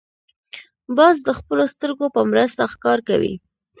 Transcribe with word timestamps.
باز 0.97 1.15
د 1.27 1.29
خپلو 1.39 1.63
سترګو 1.73 2.05
په 2.15 2.21
مرسته 2.31 2.61
ښکار 2.73 2.99
کوي 3.09 3.33